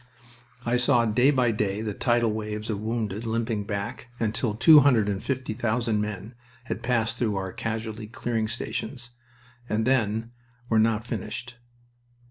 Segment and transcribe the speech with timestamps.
[0.65, 5.07] I saw day by day the tidal waves of wounded limping back, until two hundred
[5.07, 9.11] and fifty thousand men had passed through our casualty clearing stations,
[9.69, 10.31] and then
[10.69, 11.53] were not finished.